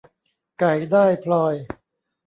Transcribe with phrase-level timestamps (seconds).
[0.59, 1.55] ไก่ได้พลอย